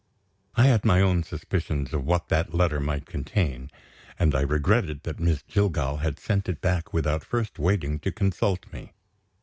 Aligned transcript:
I 0.55 0.65
had 0.65 0.83
my 0.83 0.99
own 0.99 1.21
suspicions 1.21 1.93
of 1.93 2.03
what 2.07 2.29
that 2.29 2.55
letter 2.55 2.79
might 2.79 3.05
contain; 3.05 3.69
and 4.17 4.33
I 4.33 4.41
regretted 4.41 5.03
that 5.03 5.19
Miss 5.19 5.43
Jillgall 5.43 5.97
had 5.97 6.19
sent 6.19 6.49
it 6.49 6.59
back 6.59 6.91
without 6.91 7.23
first 7.23 7.59
waiting 7.59 7.99
to 7.99 8.11
consult 8.11 8.73
me. 8.73 8.93